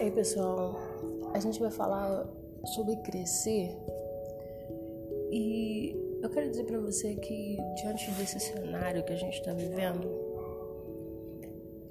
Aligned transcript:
Ei 0.00 0.10
pessoal, 0.10 0.76
a 1.32 1.38
gente 1.38 1.60
vai 1.60 1.70
falar 1.70 2.26
sobre 2.74 2.96
crescer 2.96 3.76
e 5.30 5.96
eu 6.22 6.30
quero 6.30 6.50
dizer 6.50 6.64
para 6.64 6.78
você 6.78 7.14
que 7.16 7.56
diante 7.76 8.10
desse 8.12 8.38
cenário 8.40 9.04
que 9.04 9.12
a 9.12 9.16
gente 9.16 9.38
está 9.38 9.52
vivendo 9.52 10.08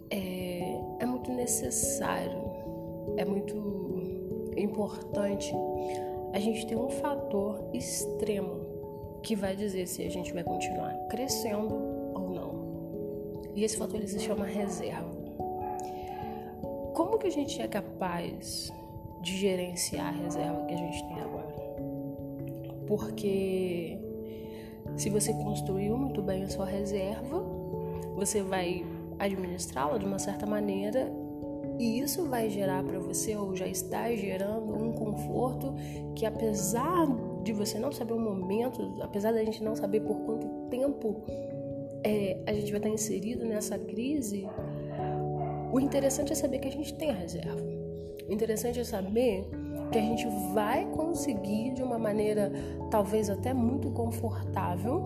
é, 0.10 0.80
é 1.00 1.06
muito 1.06 1.32
necessário, 1.32 2.42
é 3.18 3.26
muito 3.26 4.52
importante 4.58 5.54
a 6.34 6.40
gente 6.40 6.66
ter 6.68 6.76
um 6.76 6.90
fator 6.90 7.70
extremo 7.74 8.72
que 9.22 9.36
vai 9.36 9.56
dizer 9.56 9.88
se 9.88 10.04
a 10.04 10.10
gente 10.10 10.34
vai 10.34 10.44
continuar 10.44 10.94
crescendo 11.10 11.76
ou 12.14 12.30
não. 12.30 13.52
E 13.56 13.64
esse 13.64 13.78
fator 13.78 13.98
ele 13.98 14.08
se 14.08 14.20
chama 14.20 14.46
reserva. 14.46 15.11
Como 16.94 17.18
que 17.18 17.28
a 17.28 17.32
gente 17.32 17.62
é 17.62 17.68
capaz 17.68 18.72
de 19.22 19.38
gerenciar 19.38 20.08
a 20.08 20.12
reserva 20.12 20.66
que 20.66 20.74
a 20.74 20.78
gente 20.78 21.08
tem 21.08 21.22
agora? 21.22 21.56
Porque 22.88 23.98
se 24.98 25.10
você 25.10 25.34
construiu 25.34 25.98
muito 25.98 26.22
bem 26.22 26.44
a 26.44 26.50
sua 26.50 26.66
reserva, 26.66 27.40
você 28.16 28.42
vai 28.42 28.86
administrá-la 29.18 29.98
de 29.98 30.06
uma 30.06 30.20
certa 30.20 30.46
maneira 30.46 31.12
e 31.80 32.00
isso 32.00 32.26
vai 32.26 32.50
gerar 32.50 32.84
para 32.84 33.00
você 33.00 33.36
ou 33.36 33.56
já 33.56 33.68
está 33.68 34.14
gerando 34.14 34.74
um 34.76 34.92
conforto 34.92 35.74
que 36.16 36.26
apesar 36.26 37.08
de 37.44 37.54
você 37.54 37.80
não 37.80 37.92
saber 37.92 38.14
o 38.14 38.20
momento, 38.20 38.98
apesar 39.02 39.32
da 39.32 39.44
gente 39.44 39.64
não 39.64 39.76
saber 39.76 40.02
por 40.02 40.16
quanto 40.18 40.48
tempo 40.70 41.24
é, 42.04 42.38
a 42.46 42.54
gente 42.54 42.72
vai 42.72 42.80
estar 42.80 42.90
inserido 42.90 43.46
nessa 43.46 43.78
crise, 43.78 44.48
o 45.72 45.80
interessante 45.80 46.34
é 46.34 46.36
saber 46.36 46.60
que 46.60 46.68
a 46.68 46.72
gente 46.72 46.94
tem 46.96 47.10
a 47.10 47.14
reserva. 47.14 47.62
O 48.28 48.34
interessante 48.34 48.80
é 48.80 48.84
saber 48.84 49.50
que 49.92 49.98
a 49.98 50.02
gente 50.02 50.26
vai 50.54 50.86
conseguir, 50.92 51.74
de 51.74 51.84
uma 51.84 51.98
maneira 51.98 52.52
talvez 52.90 53.30
até 53.30 53.54
muito 53.54 53.92
confortável, 53.92 55.04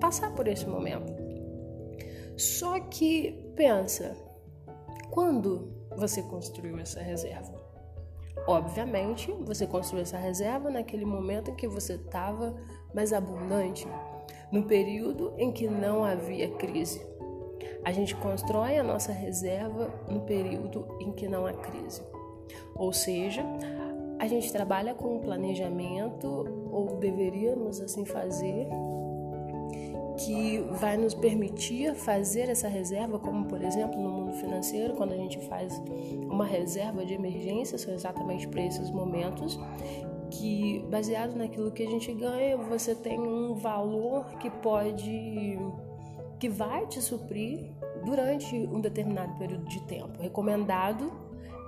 passar 0.00 0.34
por 0.34 0.48
esse 0.48 0.66
momento. 0.66 1.12
Só 2.36 2.78
que, 2.80 3.52
pensa, 3.56 4.16
quando 5.10 5.72
você 5.96 6.22
construiu 6.22 6.78
essa 6.78 7.00
reserva? 7.00 7.52
Obviamente, 8.46 9.32
você 9.44 9.66
construiu 9.66 10.02
essa 10.02 10.16
reserva 10.16 10.70
naquele 10.70 11.04
momento 11.04 11.50
em 11.50 11.54
que 11.54 11.66
você 11.66 11.94
estava 11.94 12.54
mais 12.94 13.12
abundante, 13.12 13.86
no 14.50 14.62
período 14.62 15.34
em 15.36 15.52
que 15.52 15.68
não 15.68 16.04
havia 16.04 16.48
crise. 16.50 17.04
A 17.84 17.92
gente 17.92 18.14
constrói 18.16 18.78
a 18.78 18.82
nossa 18.82 19.12
reserva 19.12 19.90
no 20.08 20.20
período 20.20 20.86
em 21.00 21.12
que 21.12 21.28
não 21.28 21.46
há 21.46 21.52
crise. 21.52 22.02
Ou 22.74 22.92
seja, 22.92 23.44
a 24.18 24.26
gente 24.26 24.52
trabalha 24.52 24.94
com 24.94 25.16
um 25.16 25.20
planejamento, 25.20 26.26
ou 26.70 26.96
deveríamos 26.96 27.80
assim 27.80 28.04
fazer, 28.04 28.66
que 30.18 30.58
vai 30.72 30.96
nos 30.96 31.14
permitir 31.14 31.94
fazer 31.94 32.48
essa 32.48 32.68
reserva, 32.68 33.18
como 33.18 33.46
por 33.46 33.62
exemplo 33.62 34.00
no 34.00 34.10
mundo 34.10 34.32
financeiro, 34.32 34.94
quando 34.94 35.12
a 35.12 35.16
gente 35.16 35.38
faz 35.46 35.80
uma 36.28 36.44
reserva 36.44 37.04
de 37.04 37.14
emergência, 37.14 37.78
são 37.78 37.94
exatamente 37.94 38.48
para 38.48 38.62
esses 38.62 38.90
momentos, 38.90 39.58
que 40.30 40.84
baseado 40.90 41.36
naquilo 41.36 41.70
que 41.70 41.84
a 41.84 41.90
gente 41.90 42.12
ganha, 42.12 42.56
você 42.56 42.94
tem 42.94 43.18
um 43.18 43.54
valor 43.54 44.26
que 44.38 44.50
pode 44.50 45.58
que 46.38 46.48
vai 46.48 46.86
te 46.86 47.00
suprir 47.00 47.72
durante 48.04 48.54
um 48.54 48.80
determinado 48.80 49.36
período 49.38 49.64
de 49.66 49.80
tempo. 49.82 50.20
Recomendado 50.20 51.12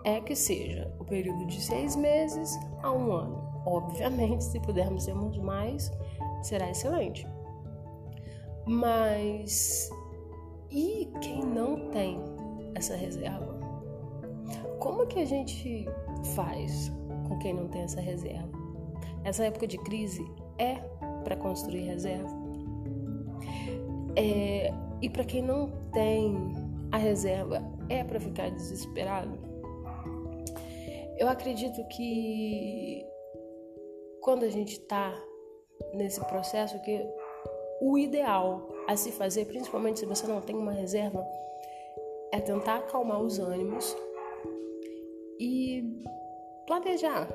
é 0.05 0.21
que 0.21 0.35
seja 0.35 0.93
o 0.99 1.05
período 1.05 1.47
de 1.47 1.61
seis 1.61 1.97
meses 1.97 2.59
a 2.83 2.91
um 2.91 3.13
ano. 3.13 3.51
Obviamente, 3.67 4.45
se 4.45 4.59
pudermos 4.61 5.05
termos 5.05 5.37
mais, 5.39 5.93
será 6.43 6.71
excelente. 6.71 7.27
Mas 8.67 9.91
e 10.71 11.11
quem 11.21 11.45
não 11.45 11.91
tem 11.91 12.21
essa 12.75 12.95
reserva? 12.95 13.59
Como 14.79 15.07
que 15.07 15.19
a 15.19 15.27
gente 15.27 15.87
faz 16.35 16.91
com 17.29 17.39
quem 17.39 17.53
não 17.53 17.69
tem 17.69 17.83
essa 17.83 18.01
reserva? 18.01 18.49
Essa 19.25 19.45
época 19.45 19.67
de 19.67 19.77
crise 19.79 20.25
é 20.59 20.77
para 21.25 21.37
construir 21.37 21.83
reserva? 21.83 22.40
É, 24.17 24.73
e 25.01 25.09
para 25.09 25.25
quem 25.25 25.43
não 25.43 25.71
tem 25.93 26.37
a 26.93 26.97
reserva, 26.97 27.63
é 27.89 28.03
para 28.03 28.21
ficar 28.21 28.51
desesperado? 28.51 29.39
Eu 31.19 31.29
acredito 31.29 31.87
que 31.89 33.05
quando 34.21 34.45
a 34.45 34.49
gente 34.49 34.73
está 34.73 35.15
nesse 35.95 36.21
processo, 36.27 36.81
que 36.83 37.07
o 37.81 37.99
ideal 37.99 38.69
a 38.87 38.97
se 38.97 39.13
fazer, 39.13 39.47
principalmente 39.47 40.01
se 40.01 40.07
você 40.07 40.27
não 40.27 40.41
tem 40.41 40.57
uma 40.57 40.73
reserva, 40.73 41.27
é 42.33 42.41
tentar 42.41 42.77
acalmar 42.77 43.21
os 43.21 43.39
ânimos 43.39 43.97
e 45.39 46.05
planejar, 46.67 47.29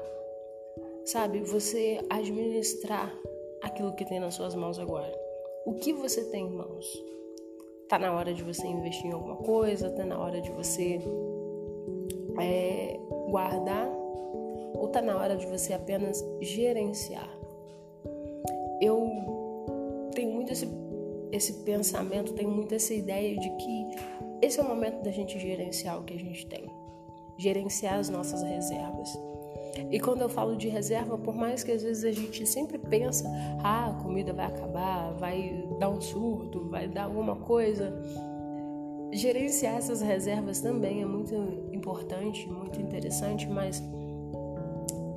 sabe? 1.05 1.39
Você 1.41 1.99
administrar 2.09 3.11
aquilo 3.63 3.95
que 3.95 4.05
tem 4.05 4.19
nas 4.19 4.35
suas 4.35 4.55
mãos 4.55 4.79
agora 4.79 5.24
o 5.65 5.73
que 5.73 5.91
você 5.91 6.23
tem 6.25 6.45
em 6.45 6.51
mãos. 6.51 6.85
Tá 7.89 7.99
na 7.99 8.13
hora 8.13 8.33
de 8.33 8.43
você 8.43 8.65
investir 8.67 9.07
em 9.07 9.11
alguma 9.11 9.35
coisa, 9.37 9.89
tá 9.89 10.05
na 10.05 10.17
hora 10.17 10.41
de 10.41 10.51
você 10.51 10.99
é, 12.39 12.99
guardar, 13.29 13.89
ou 14.75 14.87
tá 14.89 15.01
na 15.01 15.17
hora 15.17 15.35
de 15.35 15.45
você 15.45 15.73
apenas 15.73 16.23
gerenciar. 16.41 17.29
Eu 18.81 19.07
tenho 20.13 20.31
muito 20.31 20.51
esse, 20.51 20.67
esse 21.31 21.53
pensamento, 21.63 22.33
tenho 22.33 22.49
muito 22.49 22.73
essa 22.73 22.93
ideia 22.93 23.37
de 23.37 23.49
que 23.57 23.87
esse 24.41 24.59
é 24.59 24.63
o 24.63 24.67
momento 24.67 25.01
da 25.01 25.11
gente 25.11 25.39
gerenciar 25.39 25.99
o 25.99 26.03
que 26.03 26.13
a 26.13 26.19
gente 26.19 26.45
tem, 26.47 26.69
gerenciar 27.37 27.99
as 27.99 28.09
nossas 28.09 28.43
reservas. 28.43 29.17
E 29.91 29.99
quando 29.99 30.21
eu 30.21 30.29
falo 30.29 30.55
de 30.55 30.67
reserva, 30.67 31.17
por 31.17 31.35
mais 31.35 31.63
que 31.63 31.71
às 31.71 31.83
vezes 31.83 32.03
a 32.03 32.11
gente 32.11 32.45
sempre 32.45 32.77
pensa, 32.77 33.29
ah, 33.63 33.89
a 33.89 33.93
comida 34.03 34.33
vai 34.33 34.45
acabar, 34.45 35.13
vai 35.13 35.65
dar 35.79 35.89
um 35.89 36.01
surto, 36.01 36.67
vai 36.69 36.87
dar 36.87 37.03
alguma 37.03 37.35
coisa, 37.35 37.93
gerenciar 39.11 39.75
essas 39.77 40.01
reservas 40.01 40.59
também 40.59 41.01
é 41.01 41.05
muito 41.05 41.35
importante, 41.71 42.47
muito 42.47 42.81
interessante, 42.81 43.47
mas 43.47 43.81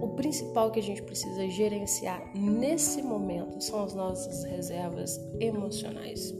o 0.00 0.08
principal 0.10 0.70
que 0.70 0.78
a 0.78 0.82
gente 0.82 1.02
precisa 1.02 1.48
gerenciar 1.48 2.22
nesse 2.34 3.02
momento 3.02 3.60
são 3.60 3.82
as 3.82 3.94
nossas 3.94 4.44
reservas 4.44 5.20
emocionais. 5.40 6.34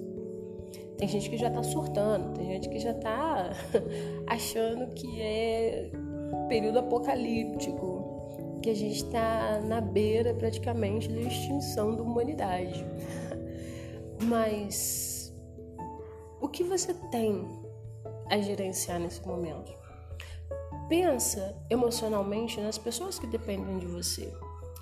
Tem 0.96 1.06
gente 1.06 1.30
que 1.30 1.36
já 1.36 1.50
tá 1.50 1.62
surtando, 1.62 2.34
tem 2.34 2.46
gente 2.46 2.68
que 2.68 2.78
já 2.78 2.94
tá 2.94 3.50
achando 4.26 4.92
que 4.94 5.20
é 5.20 5.90
período 6.48 6.78
apocalíptico, 6.78 7.87
que 8.68 8.72
a 8.72 8.74
gente 8.74 8.96
está 8.96 9.60
na 9.64 9.80
beira 9.80 10.34
praticamente 10.34 11.08
da 11.08 11.20
extinção 11.20 11.96
da 11.96 12.02
humanidade. 12.02 12.84
Mas 14.22 15.34
o 16.38 16.46
que 16.48 16.62
você 16.62 16.92
tem 17.10 17.48
a 18.26 18.36
gerenciar 18.38 19.00
nesse 19.00 19.26
momento? 19.26 19.72
Pensa 20.86 21.56
emocionalmente 21.70 22.60
nas 22.60 22.76
pessoas 22.76 23.18
que 23.18 23.26
dependem 23.26 23.78
de 23.78 23.86
você. 23.86 24.30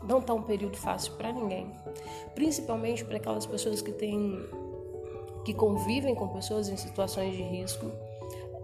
Não 0.02 0.18
está 0.18 0.34
um 0.34 0.42
período 0.42 0.76
fácil 0.76 1.12
para 1.12 1.32
ninguém, 1.32 1.70
principalmente 2.34 3.04
para 3.04 3.18
aquelas 3.18 3.46
pessoas 3.46 3.80
que 3.80 3.92
têm 3.92 4.36
que 5.44 5.54
convivem 5.54 6.12
com 6.16 6.26
pessoas 6.26 6.68
em 6.68 6.76
situações 6.76 7.36
de 7.36 7.42
risco. 7.42 7.88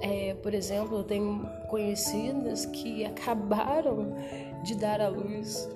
É, 0.03 0.35
por 0.43 0.53
exemplo, 0.53 0.99
eu 0.99 1.05
tenho 1.05 1.49
conhecidas 1.69 2.67
que 2.67 3.05
acabaram 3.05 4.15
de 4.65 4.75
dar 4.75 5.01
à 5.01 5.07
luz, 5.07 5.69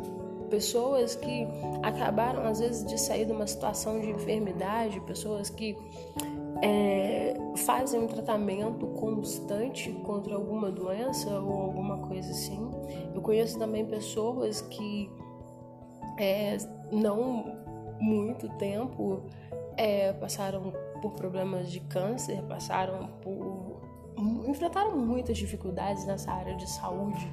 pessoas 0.50 1.14
que 1.14 1.46
acabaram 1.82 2.44
às 2.44 2.58
vezes 2.58 2.84
de 2.84 3.00
sair 3.00 3.24
de 3.24 3.32
uma 3.32 3.46
situação 3.46 4.00
de 4.00 4.10
enfermidade, 4.10 5.00
pessoas 5.02 5.48
que 5.48 5.76
é, 6.60 7.34
fazem 7.58 8.00
um 8.00 8.08
tratamento 8.08 8.86
constante 8.88 9.92
contra 10.04 10.34
alguma 10.34 10.72
doença 10.72 11.30
ou 11.38 11.62
alguma 11.62 11.98
coisa 11.98 12.30
assim. 12.30 12.68
Eu 13.14 13.22
conheço 13.22 13.56
também 13.56 13.86
pessoas 13.86 14.60
que 14.60 15.08
é, 16.18 16.56
não 16.90 17.56
muito 18.00 18.48
tempo 18.56 19.22
é, 19.76 20.12
passaram 20.14 20.72
por 21.00 21.12
problemas 21.12 21.70
de 21.70 21.80
câncer, 21.80 22.42
passaram 22.42 23.08
por 23.22 23.55
enfrentaram 24.46 24.96
muitas 24.96 25.36
dificuldades 25.36 26.04
nessa 26.06 26.32
área 26.32 26.54
de 26.56 26.68
saúde 26.68 27.30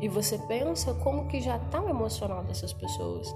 e 0.00 0.08
você 0.08 0.38
pensa 0.38 0.94
como 0.94 1.26
que 1.26 1.40
já 1.40 1.56
está 1.56 1.80
o 1.80 1.88
emocional 1.88 2.42
dessas 2.42 2.72
pessoas. 2.72 3.34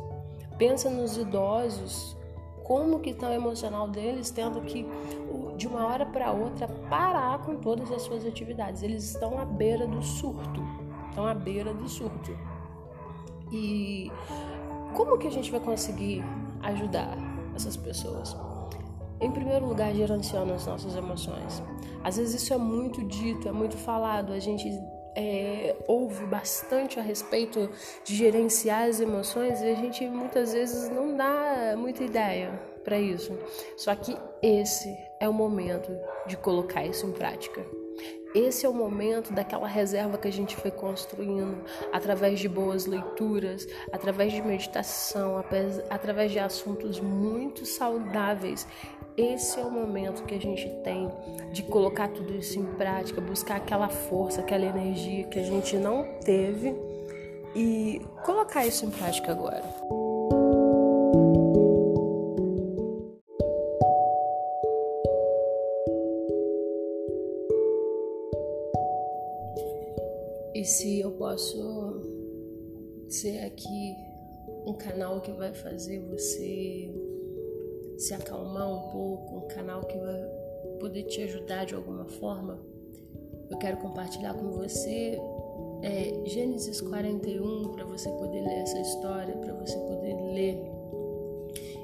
Pensa 0.56 0.88
nos 0.88 1.16
idosos, 1.16 2.16
como 2.64 3.00
que 3.00 3.10
está 3.10 3.28
o 3.28 3.32
emocional 3.32 3.88
deles, 3.88 4.30
tendo 4.30 4.62
que 4.62 4.86
de 5.56 5.68
uma 5.68 5.86
hora 5.86 6.06
para 6.06 6.32
outra 6.32 6.66
parar 6.88 7.38
com 7.42 7.56
todas 7.56 7.92
as 7.92 8.02
suas 8.02 8.24
atividades. 8.24 8.82
Eles 8.82 9.04
estão 9.04 9.38
à 9.38 9.44
beira 9.44 9.86
do 9.86 10.02
surto. 10.02 10.62
estão 11.08 11.26
à 11.26 11.34
beira 11.34 11.72
do 11.72 11.88
surto. 11.88 12.36
E 13.52 14.10
como 14.94 15.18
que 15.18 15.28
a 15.28 15.30
gente 15.30 15.50
vai 15.50 15.60
conseguir 15.60 16.24
ajudar 16.62 17.16
essas 17.54 17.76
pessoas? 17.76 18.36
Em 19.20 19.30
primeiro 19.30 19.66
lugar, 19.66 19.94
gerenciando 19.94 20.52
as 20.52 20.66
nossas 20.66 20.94
emoções. 20.96 21.62
Às 22.02 22.16
vezes 22.16 22.42
isso 22.42 22.52
é 22.52 22.58
muito 22.58 23.02
dito, 23.04 23.48
é 23.48 23.52
muito 23.52 23.76
falado, 23.76 24.32
a 24.32 24.38
gente 24.38 24.68
é, 25.16 25.76
ouve 25.86 26.26
bastante 26.26 26.98
a 26.98 27.02
respeito 27.02 27.70
de 28.04 28.14
gerenciar 28.14 28.88
as 28.88 29.00
emoções 29.00 29.60
e 29.60 29.70
a 29.70 29.74
gente 29.74 30.06
muitas 30.08 30.52
vezes 30.52 30.88
não 30.90 31.16
dá 31.16 31.74
muita 31.76 32.02
ideia 32.02 32.50
para 32.82 32.98
isso. 32.98 33.32
Só 33.76 33.94
que 33.94 34.16
esse 34.42 34.94
é 35.20 35.28
o 35.28 35.32
momento 35.32 35.90
de 36.26 36.36
colocar 36.36 36.84
isso 36.84 37.06
em 37.06 37.12
prática. 37.12 37.64
Esse 38.34 38.66
é 38.66 38.68
o 38.68 38.74
momento 38.74 39.32
daquela 39.32 39.68
reserva 39.68 40.18
que 40.18 40.26
a 40.26 40.32
gente 40.32 40.56
foi 40.56 40.72
construindo 40.72 41.64
através 41.92 42.40
de 42.40 42.48
boas 42.48 42.84
leituras, 42.84 43.64
através 43.92 44.32
de 44.32 44.42
meditação, 44.42 45.36
através 45.88 46.32
de 46.32 46.40
assuntos 46.40 46.98
muito 46.98 47.64
saudáveis. 47.64 48.66
Esse 49.16 49.60
é 49.60 49.64
o 49.64 49.70
momento 49.70 50.24
que 50.24 50.34
a 50.34 50.40
gente 50.40 50.68
tem 50.82 51.08
de 51.52 51.62
colocar 51.62 52.08
tudo 52.08 52.34
isso 52.34 52.58
em 52.58 52.64
prática, 52.74 53.20
buscar 53.20 53.56
aquela 53.56 53.88
força, 53.88 54.40
aquela 54.40 54.64
energia 54.64 55.22
que 55.28 55.38
a 55.38 55.42
gente 55.44 55.76
não 55.76 56.18
teve 56.24 56.74
e 57.54 58.00
colocar 58.24 58.66
isso 58.66 58.84
em 58.84 58.90
prática 58.90 59.30
agora. 59.30 59.62
E 70.52 70.64
se 70.64 70.98
eu 70.98 71.12
posso 71.12 72.02
ser 73.08 73.44
aqui 73.44 73.94
um 74.66 74.72
canal 74.72 75.20
que 75.20 75.30
vai 75.30 75.54
fazer 75.54 76.00
você 76.00 77.13
se 77.98 78.14
acalmar 78.14 78.68
um 78.68 78.90
pouco, 78.90 79.36
um 79.36 79.48
canal 79.48 79.82
que 79.82 79.96
vai 79.96 80.20
poder 80.80 81.04
te 81.04 81.22
ajudar 81.22 81.64
de 81.64 81.74
alguma 81.74 82.04
forma, 82.04 82.58
eu 83.50 83.58
quero 83.58 83.76
compartilhar 83.78 84.34
com 84.34 84.50
você 84.50 85.20
é, 85.82 86.22
Gênesis 86.26 86.80
41 86.80 87.72
para 87.72 87.84
você 87.84 88.08
poder 88.10 88.40
ler 88.40 88.58
essa 88.60 88.78
história, 88.78 89.34
para 89.36 89.52
você 89.54 89.76
poder 89.76 90.14
ler 90.32 90.58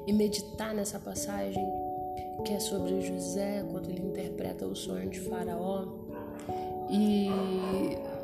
e 0.07 0.13
meditar 0.13 0.73
nessa 0.73 0.99
passagem 0.99 1.63
que 2.43 2.53
é 2.53 2.59
sobre 2.59 3.01
José 3.01 3.63
quando 3.69 3.89
ele 3.89 4.01
interpreta 4.01 4.65
o 4.65 4.75
sonho 4.75 5.09
de 5.09 5.19
Faraó 5.19 5.85
e 6.89 7.29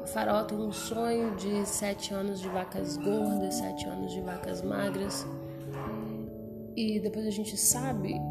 Faraó 0.07 0.43
tem 0.43 0.57
um 0.57 0.71
sonho 0.71 1.35
de 1.35 1.65
sete 1.65 2.13
anos 2.13 2.41
de 2.41 2.47
vacas 2.47 2.97
gordas, 2.97 3.55
sete 3.55 3.85
anos 3.85 4.11
de 4.11 4.21
vacas 4.21 4.61
magras. 4.61 5.25
E 6.77 6.99
depois 6.99 7.25
a 7.25 7.31
gente 7.31 7.57
sabe 7.57 8.21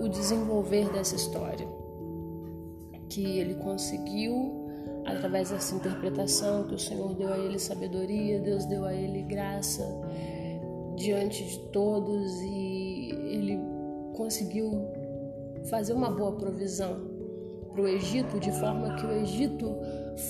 o 0.00 0.08
desenvolver 0.08 0.90
dessa 0.90 1.14
história. 1.14 1.68
Que 3.10 3.38
ele 3.38 3.56
conseguiu, 3.56 4.70
através 5.04 5.50
dessa 5.50 5.74
interpretação, 5.74 6.66
que 6.66 6.74
o 6.74 6.78
Senhor 6.78 7.14
deu 7.14 7.30
a 7.30 7.36
ele 7.36 7.58
sabedoria, 7.58 8.40
Deus 8.40 8.64
deu 8.64 8.86
a 8.86 8.94
ele 8.94 9.20
graça 9.22 9.86
diante 10.96 11.44
de 11.44 11.58
todos 11.68 12.40
e 12.40 13.10
ele 13.12 13.60
conseguiu 14.14 14.86
fazer 15.68 15.92
uma 15.92 16.10
boa 16.10 16.32
provisão 16.32 17.16
para 17.70 17.82
o 17.82 17.86
Egito, 17.86 18.40
de 18.40 18.50
forma 18.52 18.96
que 18.96 19.04
o 19.04 19.12
Egito 19.12 19.76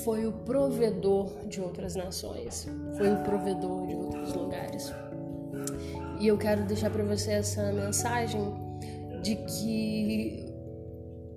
foi 0.03 0.27
o 0.27 0.33
provedor 0.33 1.47
de 1.47 1.61
outras 1.61 1.95
nações, 1.95 2.67
foi 2.97 3.13
o 3.13 3.23
provedor 3.23 3.87
de 3.87 3.95
outros 3.95 4.35
lugares. 4.35 4.93
E 6.19 6.29
eu 6.29 6.39
quero 6.39 6.65
deixar 6.65 6.91
para 6.91 7.05
você 7.05 7.33
essa 7.33 7.73
mensagem 7.73 8.41
de 9.23 9.37
que 9.37 10.47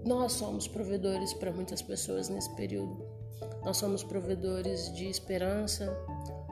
nós 0.06 0.34
somos 0.34 0.68
provedores 0.68 1.34
para 1.34 1.52
muitas 1.52 1.82
pessoas 1.82 2.30
nesse 2.30 2.54
período. 2.56 3.06
Nós 3.64 3.78
somos 3.78 4.04
provedores 4.04 4.94
de 4.94 5.10
esperança, 5.10 5.96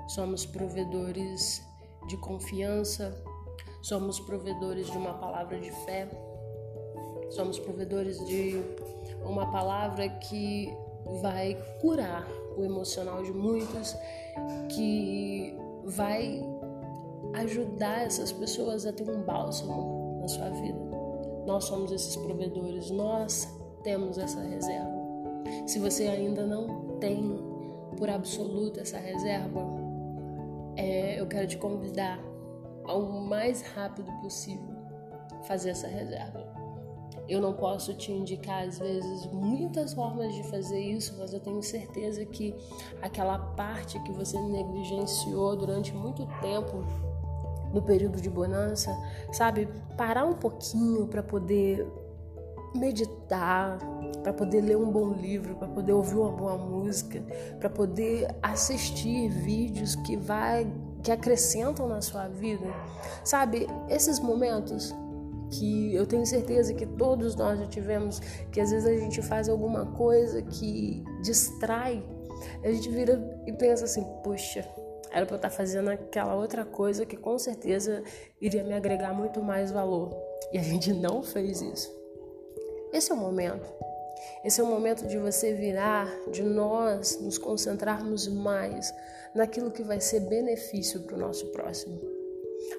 somos 0.09 0.45
provedores 0.45 1.61
de 2.07 2.17
confiança, 2.17 3.15
somos 3.81 4.19
provedores 4.19 4.91
de 4.91 4.97
uma 4.97 5.13
palavra 5.13 5.59
de 5.59 5.71
fé, 5.85 6.09
somos 7.29 7.57
provedores 7.59 8.23
de 8.25 8.61
uma 9.23 9.49
palavra 9.51 10.09
que 10.09 10.73
vai 11.21 11.57
curar 11.79 12.27
o 12.57 12.63
emocional 12.63 13.23
de 13.23 13.31
muitos, 13.31 13.95
que 14.69 15.55
vai 15.85 16.41
ajudar 17.33 18.05
essas 18.05 18.31
pessoas 18.31 18.85
a 18.85 18.93
ter 18.93 19.09
um 19.09 19.21
bálsamo 19.23 20.19
na 20.21 20.27
sua 20.27 20.49
vida. 20.49 20.79
Nós 21.45 21.65
somos 21.65 21.91
esses 21.91 22.15
provedores, 22.15 22.89
nós 22.89 23.47
temos 23.83 24.17
essa 24.17 24.41
reserva. 24.41 24.97
Se 25.65 25.79
você 25.79 26.07
ainda 26.07 26.45
não 26.45 26.97
tem 26.99 27.39
por 27.97 28.09
absoluto 28.09 28.79
essa 28.79 28.97
reserva, 28.97 29.61
é, 30.75 31.19
eu 31.19 31.25
quero 31.27 31.47
te 31.47 31.57
convidar 31.57 32.19
ao 32.83 33.01
mais 33.01 33.61
rápido 33.61 34.11
possível 34.21 34.75
fazer 35.43 35.71
essa 35.71 35.87
reserva. 35.87 36.45
Eu 37.27 37.41
não 37.41 37.53
posso 37.53 37.93
te 37.93 38.11
indicar, 38.11 38.63
às 38.63 38.79
vezes, 38.79 39.25
muitas 39.27 39.93
formas 39.93 40.33
de 40.33 40.43
fazer 40.43 40.79
isso, 40.79 41.15
mas 41.17 41.33
eu 41.33 41.41
tenho 41.41 41.61
certeza 41.61 42.25
que 42.25 42.55
aquela 43.01 43.37
parte 43.37 43.99
que 44.03 44.13
você 44.13 44.39
negligenciou 44.39 45.55
durante 45.57 45.93
muito 45.93 46.25
tempo 46.39 46.85
no 47.73 47.81
período 47.81 48.21
de 48.21 48.29
bonança, 48.29 48.95
sabe, 49.31 49.67
parar 49.97 50.25
um 50.25 50.33
pouquinho 50.33 51.07
para 51.07 51.21
poder 51.23 51.85
meditar, 52.75 53.79
para 54.23 54.33
poder 54.33 54.61
ler 54.61 54.77
um 54.77 54.91
bom 54.91 55.13
livro, 55.13 55.55
para 55.55 55.67
poder 55.67 55.93
ouvir 55.93 56.15
uma 56.15 56.31
boa 56.31 56.57
música, 56.57 57.23
para 57.59 57.69
poder 57.69 58.27
assistir 58.41 59.29
vídeos 59.29 59.95
que 59.95 60.15
vai 60.15 60.71
que 61.03 61.11
acrescentam 61.11 61.87
na 61.87 62.01
sua 62.01 62.27
vida. 62.27 62.65
Sabe, 63.23 63.67
esses 63.87 64.19
momentos 64.19 64.93
que 65.51 65.95
eu 65.95 66.05
tenho 66.05 66.25
certeza 66.25 66.73
que 66.73 66.85
todos 66.85 67.35
nós 67.35 67.59
já 67.59 67.65
tivemos, 67.67 68.19
que 68.51 68.59
às 68.59 68.71
vezes 68.71 68.85
a 68.85 68.99
gente 68.99 69.21
faz 69.21 69.47
alguma 69.47 69.85
coisa 69.85 70.41
que 70.41 71.03
distrai, 71.21 72.03
a 72.63 72.71
gente 72.71 72.89
vira 72.89 73.41
e 73.45 73.53
pensa 73.53 73.85
assim, 73.85 74.03
poxa, 74.23 74.67
era 75.17 75.25
para 75.25 75.35
eu 75.35 75.37
estar 75.37 75.49
tá 75.49 75.55
fazendo 75.55 75.89
aquela 75.89 76.35
outra 76.35 76.63
coisa 76.63 77.05
que 77.05 77.17
com 77.17 77.37
certeza 77.37 78.03
iria 78.39 78.63
me 78.63 78.73
agregar 78.73 79.13
muito 79.13 79.41
mais 79.41 79.71
valor. 79.71 80.15
E 80.51 80.57
a 80.57 80.61
gente 80.61 80.93
não 80.93 81.23
fez 81.23 81.61
isso. 81.61 81.91
Esse 82.93 83.11
é 83.11 83.15
o 83.15 83.17
momento. 83.17 83.67
Esse 84.43 84.61
é 84.61 84.63
o 84.63 84.67
momento 84.67 85.05
de 85.07 85.17
você 85.17 85.53
virar, 85.53 86.07
de 86.31 86.41
nós 86.43 87.19
nos 87.19 87.37
concentrarmos 87.37 88.27
mais 88.27 88.93
naquilo 89.35 89.71
que 89.71 89.83
vai 89.83 89.99
ser 89.99 90.21
benefício 90.21 91.01
para 91.01 91.15
o 91.15 91.19
nosso 91.19 91.47
próximo. 91.47 91.99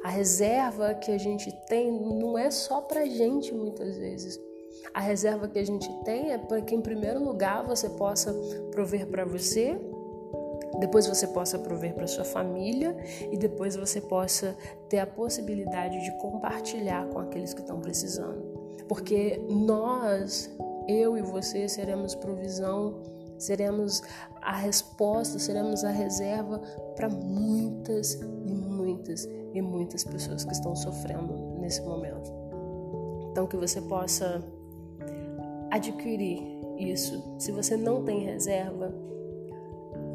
A 0.02 0.08
reserva 0.08 0.94
que 0.94 1.10
a 1.10 1.18
gente 1.18 1.50
tem 1.66 1.90
não 1.90 2.38
é 2.38 2.50
só 2.50 2.80
para 2.80 3.04
gente 3.06 3.52
muitas 3.52 3.96
vezes. 3.96 4.40
A 4.94 5.00
reserva 5.00 5.48
que 5.48 5.58
a 5.58 5.64
gente 5.64 5.88
tem 6.04 6.32
é 6.32 6.38
para 6.38 6.60
que, 6.62 6.74
em 6.74 6.80
primeiro 6.80 7.22
lugar, 7.22 7.64
você 7.66 7.88
possa 7.90 8.32
prover 8.70 9.06
para 9.06 9.24
você, 9.24 9.78
depois 10.78 11.06
você 11.06 11.26
possa 11.26 11.58
prover 11.58 11.94
para 11.94 12.06
sua 12.06 12.24
família 12.24 12.96
e 13.30 13.36
depois 13.36 13.74
você 13.74 14.00
possa 14.00 14.56
ter 14.88 14.98
a 14.98 15.06
possibilidade 15.06 16.02
de 16.02 16.16
compartilhar 16.18 17.08
com 17.08 17.18
aqueles 17.18 17.52
que 17.52 17.60
estão 17.60 17.80
precisando. 17.80 18.42
Porque 18.88 19.40
nós, 19.48 20.50
eu 20.88 21.16
e 21.16 21.22
você, 21.22 21.68
seremos 21.68 22.14
provisão, 22.14 23.02
seremos 23.38 24.02
a 24.40 24.56
resposta, 24.56 25.38
seremos 25.38 25.84
a 25.84 25.90
reserva 25.90 26.58
para 26.94 27.08
muitas 27.08 28.14
e 28.14 28.54
muitas 28.54 29.28
e 29.52 29.60
muitas 29.60 30.04
pessoas 30.04 30.44
que 30.44 30.52
estão 30.52 30.74
sofrendo 30.76 31.58
nesse 31.58 31.82
momento. 31.82 32.32
Então, 33.30 33.46
que 33.46 33.56
você 33.56 33.80
possa 33.82 34.42
adquirir 35.70 36.42
isso. 36.78 37.36
Se 37.38 37.52
você 37.52 37.76
não 37.76 38.04
tem 38.04 38.20
reserva 38.20 38.92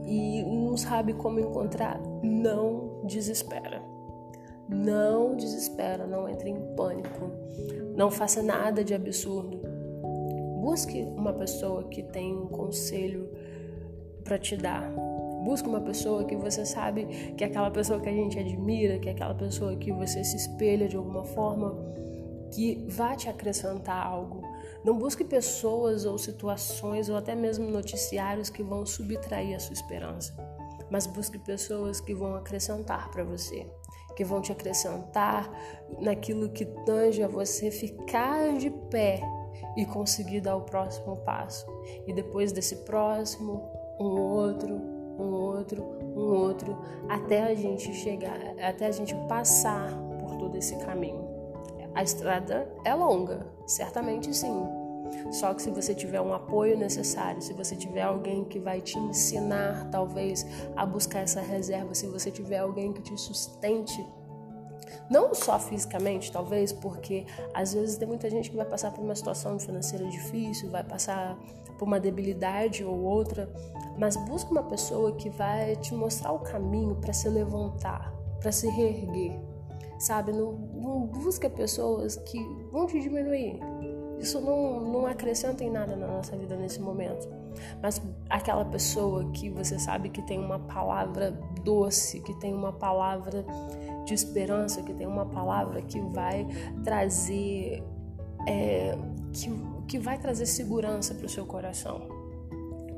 e 0.06 0.44
não 0.44 0.78
sabe 0.78 1.14
como 1.14 1.40
encontrar, 1.40 2.00
não 2.22 3.02
desespera. 3.06 3.82
Não 4.70 5.36
desespera, 5.36 6.08
não 6.08 6.28
entre 6.28 6.50
em 6.50 6.76
pânico. 6.76 7.32
Não 7.96 8.10
faça 8.10 8.42
nada 8.42 8.84
de 8.84 8.94
absurdo. 8.94 9.60
Busque 10.62 11.02
uma 11.16 11.34
pessoa 11.34 11.84
que 11.84 12.02
tem 12.02 12.36
um 12.36 12.48
conselho 12.48 13.30
para 14.24 14.38
te 14.38 14.56
dar 14.56 14.90
Busca 15.44 15.68
uma 15.68 15.82
pessoa 15.82 16.24
que 16.24 16.38
você 16.38 16.66
sabe 16.66 17.06
que 17.36 17.44
é 17.44 17.48
aquela 17.48 17.70
pessoa 17.70 18.00
que 18.00 18.08
a 18.08 18.14
gente 18.14 18.40
admira, 18.40 18.98
que 18.98 19.10
é 19.10 19.12
aquela 19.12 19.36
pessoa 19.36 19.76
que 19.76 19.92
você 19.92 20.24
se 20.24 20.38
espelha 20.38 20.88
de 20.88 20.96
alguma 20.96 21.26
forma, 21.26 21.76
que 22.54 22.86
vai 22.88 23.16
te 23.18 23.28
acrescentar 23.28 24.08
algo, 24.08 24.42
Não 24.84 24.98
busque 24.98 25.24
pessoas 25.24 26.06
ou 26.06 26.18
situações 26.18 27.10
ou 27.10 27.15
até 27.15 27.36
mesmo 27.36 27.70
noticiários 27.70 28.50
que 28.50 28.63
vão 28.63 28.86
subtrair 28.86 29.56
a 29.56 29.60
sua 29.60 29.74
esperança, 29.74 30.36
mas 30.89 31.08
busque 31.08 31.39
pessoas 31.39 32.01
que 32.01 32.13
vão 32.13 32.36
acrescentar 32.36 33.10
para 33.10 33.24
você, 33.24 33.65
que 34.15 34.24
vão 34.24 34.42
te 34.42 34.51
acrescentar 34.51 35.50
naquilo 36.00 36.50
que 36.50 36.65
tange 36.86 37.24
a 37.24 37.27
você 37.27 37.72
ficar 37.72 38.58
de 38.58 38.70
pé 38.70 39.22
e 39.77 39.86
conseguir 39.86 40.42
dar 40.42 40.56
o 40.56 40.62
próximo 40.62 41.18
passo. 41.18 41.65
E 42.06 42.13
depois 42.13 42.51
desse 42.51 42.77
próximo, 42.77 43.72
um 44.00 44.20
outro, 44.20 44.75
um 44.75 45.34
outro, 45.34 45.84
um 46.15 46.32
outro, 46.32 46.77
até 47.10 47.44
a 47.44 47.56
gente 47.56 47.94
chegar, 47.94 48.39
até 48.60 48.88
a 48.88 48.92
gente 48.92 49.15
passar 49.27 49.92
por 50.20 50.36
todo 50.38 50.58
esse 50.58 50.77
caminho. 50.77 51.33
A 51.96 52.04
estrada 52.04 52.68
é 52.84 52.94
longa, 52.94 53.46
certamente 53.68 54.34
sim. 54.34 54.84
Só 55.32 55.54
que 55.54 55.62
se 55.62 55.70
você 55.70 55.94
tiver 55.94 56.22
um 56.22 56.34
apoio 56.34 56.78
necessário, 56.78 57.42
se 57.42 57.54
você 57.54 57.76
tiver 57.76 58.02
alguém 58.02 58.44
que 58.44 58.60
vai 58.60 58.82
te 58.82 58.98
ensinar, 58.98 59.90
talvez, 59.92 60.46
a 60.76 60.86
buscar 60.86 61.20
essa 61.20 61.42
reserva, 61.42 61.94
se 61.94 62.08
você 62.08 62.32
tiver 62.32 62.58
alguém 62.58 62.92
que 62.92 63.02
te 63.02 63.16
sustente, 63.20 64.06
não 65.10 65.34
só 65.34 65.60
fisicamente, 65.60 66.32
talvez, 66.32 66.72
porque 66.72 67.26
às 67.54 67.74
vezes 67.74 67.98
tem 67.98 68.08
muita 68.08 68.30
gente 68.30 68.50
que 68.50 68.56
vai 68.58 68.66
passar 68.66 68.92
por 68.92 69.04
uma 69.04 69.16
situação 69.16 69.60
financeira 69.60 70.06
difícil, 70.08 70.70
vai 70.70 70.84
passar 70.84 71.38
por 71.78 71.86
uma 71.86 72.00
debilidade 72.00 72.84
ou 72.84 73.00
outra, 73.00 73.52
mas 73.98 74.16
busca 74.16 74.52
uma 74.52 74.64
pessoa 74.64 75.16
que 75.16 75.30
vai 75.30 75.76
te 75.76 75.94
mostrar 75.94 76.32
o 76.32 76.40
caminho 76.40 76.96
para 76.96 77.14
se 77.14 77.30
levantar, 77.30 78.14
para 78.40 78.52
se 78.52 78.68
reerguer, 78.70 79.40
sabe? 80.04 80.34
Não, 80.34 80.52
não 80.52 81.06
busca 81.08 81.50
pessoas 81.50 82.18
que 82.18 82.38
vão 82.72 82.86
te 82.88 83.00
diminuir. 83.00 83.60
Isso 84.20 84.40
não, 84.40 84.82
não 84.82 85.06
acrescenta 85.06 85.64
em 85.64 85.70
nada 85.70 85.96
na 85.96 86.08
nossa 86.08 86.36
vida 86.36 86.56
nesse 86.56 86.80
momento. 86.80 87.28
Mas 87.82 88.02
aquela 88.30 88.66
pessoa 88.66 89.32
que 89.32 89.50
você 89.50 89.80
sabe 89.80 90.10
que 90.10 90.22
tem 90.24 90.40
uma 90.40 90.60
palavra 90.60 91.32
doce, 91.64 92.20
que 92.22 92.34
tem 92.40 92.54
uma 92.54 92.74
palavra 92.74 93.46
de 94.06 94.14
esperança, 94.14 94.82
que 94.82 94.94
tem 94.94 95.08
uma 95.08 95.26
palavra 95.26 95.82
que 95.82 96.00
vai 96.00 96.46
trazer. 96.84 97.84
É, 98.48 98.98
que, 99.32 99.50
que 99.88 100.00
vai 100.00 100.18
trazer 100.18 100.46
segurança 100.46 101.16
para 101.16 101.26
o 101.26 101.30
seu 101.30 101.46
coração. 101.46 102.08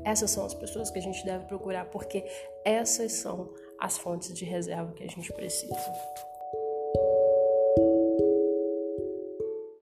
Essas 0.04 0.30
são 0.30 0.44
as 0.44 0.54
pessoas 0.54 0.90
que 0.90 0.98
a 0.98 1.02
gente 1.02 1.24
deve 1.24 1.44
procurar, 1.46 1.86
porque 1.86 2.24
essas 2.64 3.12
são 3.12 3.50
as 3.80 3.96
fontes 3.98 4.32
de 4.32 4.44
reserva 4.44 4.92
que 4.92 5.04
a 5.04 5.08
gente 5.08 5.32
precisa. 5.32 5.74